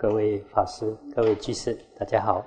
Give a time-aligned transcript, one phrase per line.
[0.00, 2.46] 各位法师、各位居士，大家好。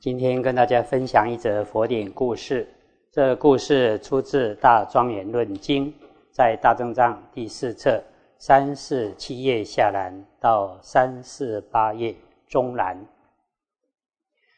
[0.00, 2.66] 今天跟大家分享一则佛典故事。
[3.12, 5.92] 这故事出自《大庄严论经》，
[6.32, 8.02] 在大正藏第四册
[8.38, 12.16] 三四七页下栏到三四八页
[12.48, 12.98] 中栏。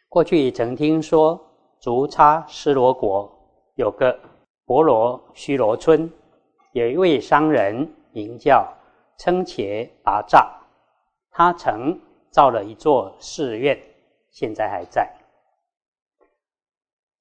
[0.08, 1.44] 过去曾听说，
[1.80, 3.28] 竹叉斯罗国
[3.74, 4.16] 有个
[4.64, 6.08] 婆罗须罗村，
[6.70, 8.64] 有一位商人名叫
[9.18, 10.46] 称伽拔吒，
[11.30, 13.78] 他曾造了一座寺院，
[14.30, 15.10] 现在还在。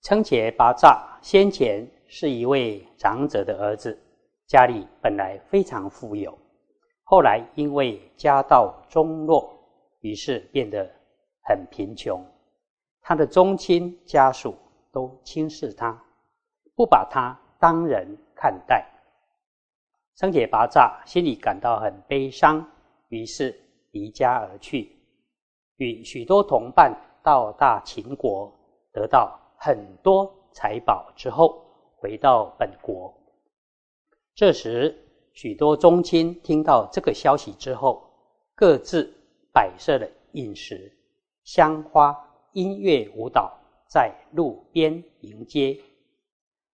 [0.01, 3.97] 称伽拔吒先前是一位长者的儿子，
[4.45, 6.37] 家里本来非常富有，
[7.03, 9.51] 后来因为家道中落，
[10.01, 10.87] 于是变得
[11.41, 12.23] 很贫穷。
[13.01, 14.55] 他的宗亲家属
[14.91, 16.03] 都轻视他，
[16.75, 18.85] 不把他当人看待。
[20.15, 22.65] 称伽拔吒心里感到很悲伤，
[23.09, 23.57] 于是
[23.91, 24.95] 离家而去，
[25.77, 28.53] 与许多同伴到大秦国，
[28.91, 29.39] 得到。
[29.57, 33.11] 很多财宝之后，回到本国。
[34.35, 34.95] 这时，
[35.33, 38.03] 许多宗亲听到这个消息之后，
[38.53, 39.11] 各自
[39.51, 40.91] 摆设了饮食、
[41.45, 42.15] 香花、
[42.51, 43.57] 音乐、舞蹈，
[43.89, 45.79] 在路边迎接。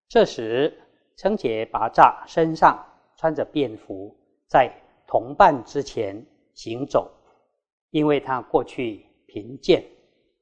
[0.09, 0.75] 这时，
[1.15, 2.83] 称杰拔吒身上
[3.21, 4.73] 穿着便服，在
[5.05, 7.07] 同伴之前行走，
[7.91, 9.85] 因为他过去贫贱，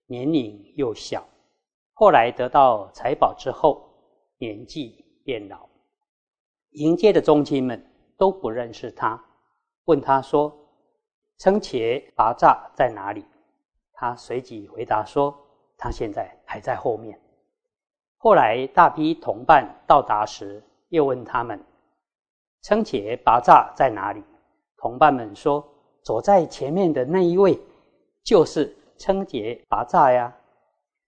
[0.05, 1.27] 年龄又小。
[1.91, 3.85] 后来得到财宝之后，
[4.38, 5.67] 年纪变老，
[6.69, 7.85] 迎接的宗亲们
[8.17, 9.22] 都不认识他，
[9.83, 10.57] 问他说
[11.38, 13.25] ：“称伽拔吒在哪里？”
[13.91, 15.38] 他随即回答说
[15.75, 17.19] ：“他现在还在后面。”
[18.16, 21.61] 后来大批同伴到达时，又问他们
[22.61, 24.23] ：“称伽拔吒在哪里？”
[24.77, 25.67] 同伴们说
[26.03, 27.59] ：“走在前面的那一位，
[28.23, 30.35] 就是称伽拔吒呀。”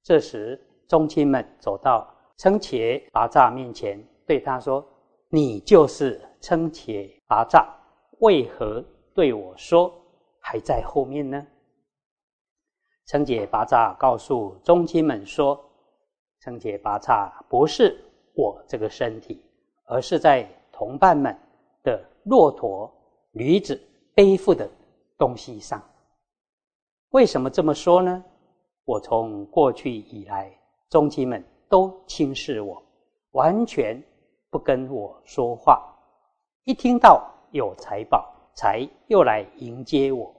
[0.03, 0.59] 这时。
[0.87, 2.05] 宗亲们走到
[2.35, 4.85] 称伽拔吒面前，对他说
[5.31, 7.65] ：“你就是称伽拔吒，
[8.19, 8.83] 为何
[9.13, 9.89] 对我说
[10.41, 11.47] 还在后面呢？”
[13.07, 15.57] 称伽拔吒告诉宗亲们说
[16.43, 17.97] ：“称伽拔吒不是
[18.33, 19.41] 我这个身体，
[19.85, 20.45] 而是在
[20.81, 21.37] 同伴们
[21.83, 22.91] 的骆驼、
[23.33, 23.79] 驴子
[24.15, 24.67] 背负的
[25.15, 25.79] 东西上。
[27.11, 28.23] 为什么这么说呢？
[28.85, 30.51] 我从过去以来。”
[30.89, 32.81] 宗亲们都轻视我，
[33.33, 34.01] 完全
[34.49, 35.87] 不跟我说话。
[36.63, 40.33] 一听到有财宝，才又来迎接我。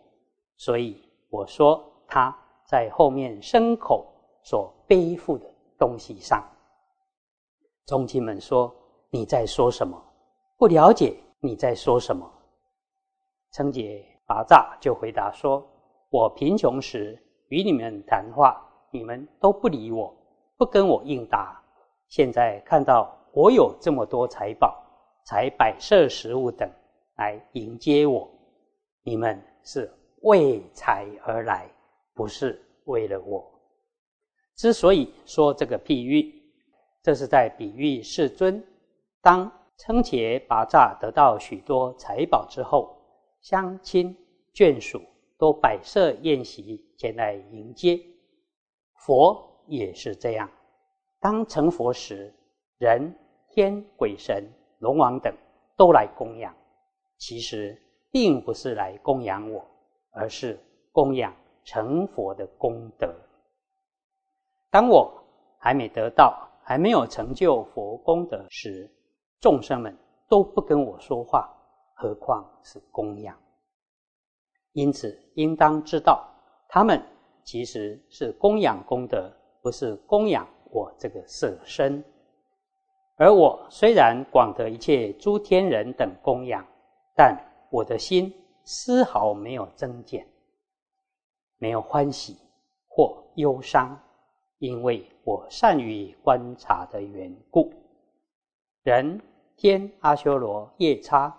[0.57, 1.01] 所以
[1.31, 2.37] 我说他
[2.67, 4.05] 在后面牲口
[4.43, 5.47] 所背负的
[5.79, 6.45] 东西上。
[7.87, 8.75] 宗亲们说
[9.09, 9.97] ：“你在说什么？
[10.63, 12.25] 不了解你在说什么。”
[13.51, 15.69] 称杰拔吒就回答说
[16.09, 20.17] ：“我贫穷时与你们谈话，你们都不理我。”
[20.57, 21.61] 不跟我应答。
[22.07, 24.81] 现在看到我有这么多财宝，
[25.27, 26.71] 才摆设食物等
[27.17, 28.31] 来迎接我。
[29.03, 31.69] 你们是为财而来，
[32.15, 33.45] 不是为了我。
[34.55, 36.33] 之所以说这个譬喻，
[37.03, 38.65] 这是在比喻世尊。
[39.21, 39.51] 当
[39.85, 42.97] 称伽拔吒得到许多财宝之后，
[43.41, 44.17] 乡亲
[44.55, 45.03] 眷属
[45.37, 48.01] 都摆设宴席前来迎接
[48.95, 49.51] 佛。
[49.67, 50.49] 也是这样，
[51.21, 52.33] 当成佛时，
[52.79, 53.13] 人、
[53.49, 54.45] 天、鬼神、
[54.79, 55.33] 龙王等
[55.77, 56.55] 都来供养，
[57.17, 59.65] 其实并不是来供养我，
[60.11, 60.59] 而是
[60.91, 63.13] 供养成佛的功德。
[64.71, 65.13] 当我
[65.59, 68.91] 还没得到、还没有成就佛功德时，
[69.43, 69.95] 众生们
[70.27, 71.55] 都不跟我说话，
[71.93, 73.39] 何况是供养？
[74.73, 76.27] 因此，应当知道，
[76.67, 76.99] 他们
[77.45, 79.31] 其实是供养功德。
[79.65, 82.05] 不是供养我这个色身，
[83.15, 86.67] 而我虽然广得一切诸天人等供养，
[87.15, 87.39] 但
[87.71, 90.27] 我的心丝毫没有增减，
[91.59, 92.37] 没有欢喜
[92.89, 93.97] 或忧伤，
[94.59, 97.73] 因为我善于观察的缘故。
[98.83, 99.21] 人
[99.63, 101.33] 天阿修罗夜叉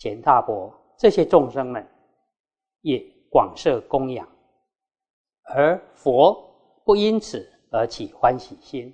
[0.00, 1.86] 乾大伯这些众生们，
[2.80, 4.28] 也广设供养，
[5.54, 6.36] 而佛
[6.84, 7.48] 不因此。
[7.70, 8.92] 而起欢喜心，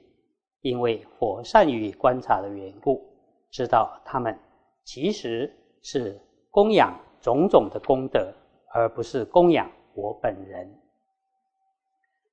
[0.60, 3.02] 因为佛善于观察的缘故，
[3.50, 4.38] 知道他们
[4.82, 6.20] 其实是
[6.50, 8.30] 供养种种的功德，
[8.74, 10.68] 而不是供养我本人。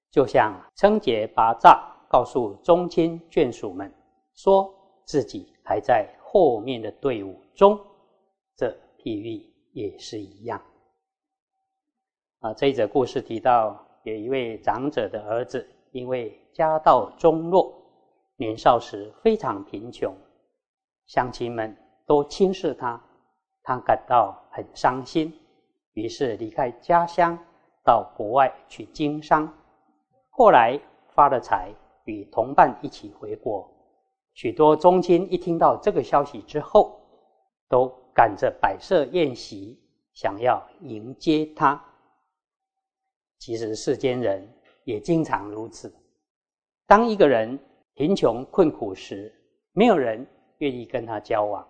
[0.09, 3.89] 就像称劫拔吒告诉宗亲眷属们，
[4.33, 4.69] 说
[5.05, 7.77] 自己还在后面的队伍中，
[8.55, 10.61] 这譬喻也是一样。
[12.39, 17.73] 啊，这一则故事提到，有一位长者的儿子，因为家道中落，
[18.37, 20.15] 年少时非常贫穷，
[21.05, 21.75] 乡亲们
[22.05, 23.03] 都轻视他，
[23.61, 25.37] 他感到很伤心，
[25.95, 27.37] 于是离开家乡，
[27.83, 29.53] 到国外去经商。
[30.29, 30.79] 后来
[31.13, 31.75] 发了财，
[32.05, 33.69] 与同伴一起回国。
[34.33, 36.99] 许多宗亲一听到这个消息之后，
[37.67, 39.77] 都赶着摆设宴席，
[40.13, 41.79] 想要迎接他。
[43.37, 44.47] 其实世间人
[44.85, 45.93] 也经常如此。
[46.87, 47.59] 当一个人
[47.93, 49.33] 贫穷困苦时，
[49.73, 50.25] 没有人
[50.59, 51.63] 愿意跟他交往；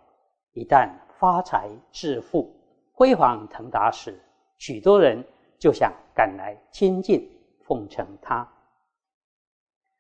[0.54, 2.56] 一旦发财致富、
[2.94, 4.20] 辉煌腾达时，
[4.58, 5.24] 许多人
[5.60, 7.28] 就想赶来亲近、
[7.64, 8.48] 奉承他。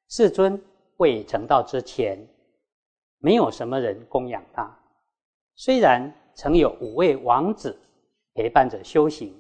[0.07, 0.63] 世尊
[0.97, 2.19] 未成道之前。
[3.21, 4.69] 没有什么人供养他，
[5.55, 7.79] 虽然曾有五位王子
[8.33, 9.31] 陪伴着修行，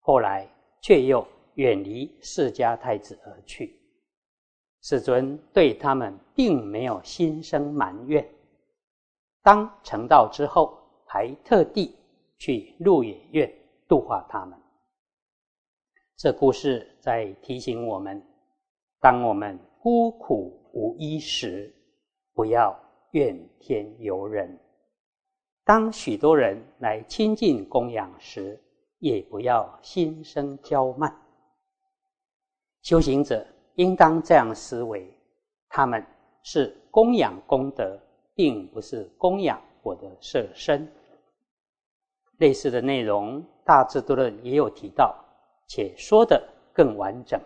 [0.00, 0.46] 后来
[0.82, 3.80] 却又远离释迦太子而去。
[4.82, 8.28] 世尊对他们并没有心生埋怨，
[9.42, 11.96] 当成道之后，还特地
[12.36, 13.50] 去鹿野苑
[13.88, 14.58] 度化他们。
[16.16, 18.20] 这故事在提醒我们：
[19.00, 21.74] 当我们孤苦无依时，
[22.34, 22.78] 不要。
[23.12, 24.58] 怨天尤人。
[25.64, 28.60] 当许多人来亲近供养时，
[28.98, 31.14] 也不要心生骄慢。
[32.82, 35.08] 修行者应当这样思维：
[35.68, 36.04] 他们
[36.42, 37.98] 是供养功德，
[38.34, 40.90] 并不是供养我的色身。
[42.38, 45.14] 类似的内容，《大智度论》也有提到，
[45.68, 46.42] 且说的
[46.72, 47.38] 更完整。《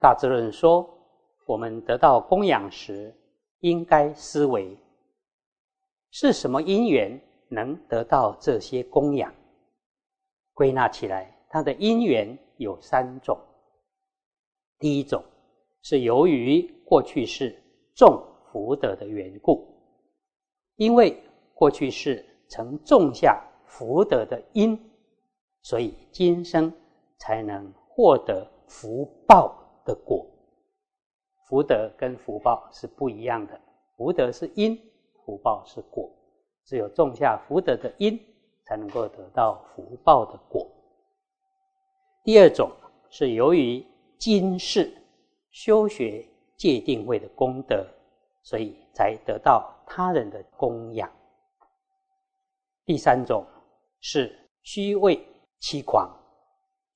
[0.00, 0.88] 大智论》说，
[1.46, 3.14] 我们得到供养时，
[3.60, 4.76] 应该思维
[6.10, 9.34] 是什么因缘能得到这些供养？
[10.54, 13.38] 归纳起来，它的因缘有三种。
[14.78, 15.24] 第一种
[15.82, 17.60] 是由于过去世
[17.94, 19.66] 种福德的缘故，
[20.76, 21.20] 因为
[21.54, 24.78] 过去世曾种下福德的因，
[25.62, 26.72] 所以今生
[27.18, 30.24] 才能获得福报的果。
[31.48, 33.58] 福德跟福报是不一样的，
[33.96, 34.78] 福德是因，
[35.24, 36.10] 福报是果。
[36.66, 38.20] 只有种下福德的因，
[38.66, 40.70] 才能够得到福报的果。
[42.22, 42.70] 第二种
[43.08, 43.82] 是由于
[44.18, 44.92] 今世
[45.50, 46.22] 修学
[46.58, 47.86] 戒定慧的功德，
[48.42, 51.10] 所以才得到他人的供养。
[52.84, 53.46] 第三种
[54.00, 55.18] 是虚伪
[55.60, 56.14] 欺狂，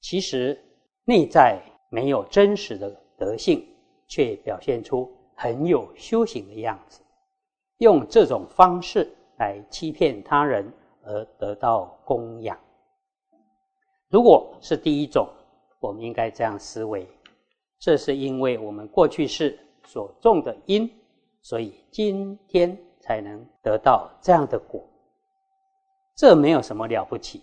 [0.03, 0.63] 其实
[1.07, 1.59] 内在
[1.89, 3.67] 没有真实的德性。
[4.13, 7.01] 却表现出很有修行的样子，
[7.79, 10.71] 用这种方式来欺骗他人
[11.03, 12.55] 而得到供养。
[14.11, 15.27] 如果是第一种，
[15.81, 17.09] 我们应该这样思维：
[17.79, 20.87] 这是因为我们过去世所种的因，
[21.41, 24.87] 所以今天才能得到这样的果。
[26.19, 27.43] 这没有什么了不起，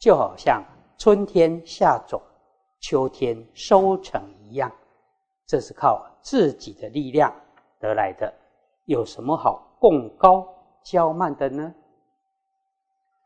[0.00, 0.60] 就好像
[0.98, 2.20] 春天下种，
[2.80, 4.72] 秋天收成一样。
[5.50, 7.34] 这是靠自己的力量
[7.80, 8.32] 得来的，
[8.84, 10.46] 有什么好贡高
[10.84, 11.74] 骄慢的呢？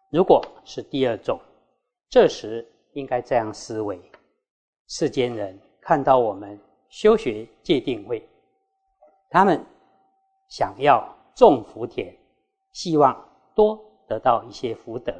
[0.08, 1.38] 如果是第二种，
[2.08, 4.00] 这时应该这样思维：
[4.88, 6.58] 世间人看到我们
[6.88, 8.26] 修学戒定慧，
[9.28, 9.62] 他们
[10.48, 12.16] 想要种福田，
[12.72, 13.14] 希望
[13.54, 15.12] 多得到一些福德，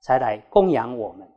[0.00, 1.30] 才来供养我们。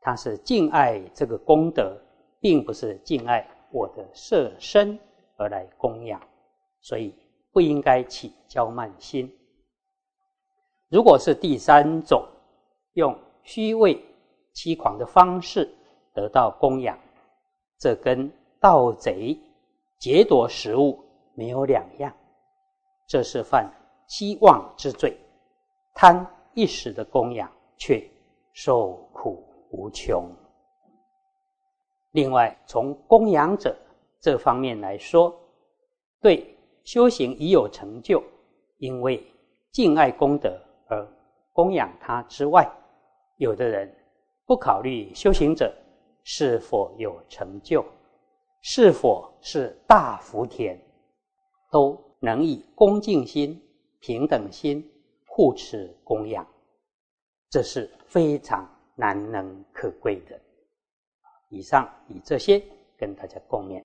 [0.00, 1.96] 他是敬爱这个功德，
[2.40, 3.48] 并不是敬爱。
[3.74, 4.96] 我的色身
[5.34, 6.20] 而来供养，
[6.80, 7.12] 所以
[7.50, 9.28] 不应该起骄慢心。
[10.88, 12.24] 如果是第三种，
[12.92, 14.00] 用虚伪
[14.52, 15.68] 欺狂的方式
[16.14, 16.96] 得到供养，
[17.76, 19.36] 这跟盗贼
[19.98, 21.04] 劫夺食物
[21.34, 22.14] 没有两样，
[23.08, 23.68] 这是犯
[24.06, 25.18] 希望之罪，
[25.94, 28.08] 贪一时的供养，却
[28.52, 30.30] 受苦无穷。
[32.14, 33.76] 另外，从供养者
[34.20, 35.34] 这方面来说，
[36.20, 38.22] 对修行已有成就，
[38.78, 39.20] 因为
[39.72, 40.56] 敬爱功德
[40.86, 41.04] 而
[41.52, 42.70] 供养他之外，
[43.38, 43.92] 有的人
[44.46, 45.74] 不考虑修行者
[46.22, 47.84] 是否有成就，
[48.62, 50.80] 是否是大福田，
[51.72, 53.60] 都能以恭敬心、
[53.98, 54.88] 平等心
[55.26, 56.46] 护持供养，
[57.50, 60.40] 这是非常难能可贵的。
[61.54, 62.60] 以上以这些
[62.96, 63.83] 跟大家共勉。